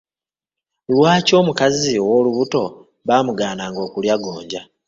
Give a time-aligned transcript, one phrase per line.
[0.93, 2.63] Lwaki omukazi owoolubuto
[3.07, 4.61] baamugaananga okulya gonja?